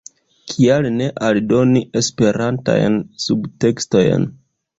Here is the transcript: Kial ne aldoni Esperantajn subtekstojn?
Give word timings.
Kial 0.51 0.87
ne 0.95 1.09
aldoni 1.27 1.83
Esperantajn 2.01 2.97
subtekstojn? 3.27 4.27